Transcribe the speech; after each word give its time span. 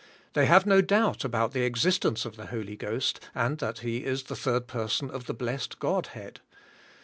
They 0.33 0.47
have 0.47 0.65
no 0.65 0.81
doubt 0.81 1.23
about 1.23 1.51
the 1.51 1.61
existence 1.61 2.25
of 2.25 2.35
the 2.35 2.47
Holy 2.47 2.75
Ghost, 2.75 3.19
and 3.35 3.59
that 3.59 3.81
He 3.85 4.03
is 4.03 4.23
the 4.23 4.35
Third 4.35 4.65
Person 4.65 5.11
of 5.11 5.27
the 5.27 5.33
Blessed 5.35 5.77
God 5.77 6.07
Head. 6.17 6.39